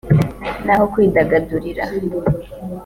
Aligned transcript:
n’aho 0.65 0.85
kwidagadurira 0.93 1.83